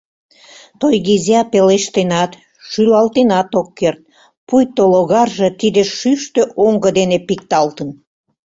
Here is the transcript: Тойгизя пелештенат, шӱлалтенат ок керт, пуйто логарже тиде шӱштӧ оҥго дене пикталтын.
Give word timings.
Тойгизя 0.79 1.39
пелештенат, 1.51 2.31
шӱлалтенат 2.69 3.49
ок 3.59 3.69
керт, 3.79 4.01
пуйто 4.47 4.83
логарже 4.93 5.49
тиде 5.59 5.81
шӱштӧ 5.97 6.41
оҥго 6.65 6.89
дене 6.99 7.17
пикталтын. 7.27 7.89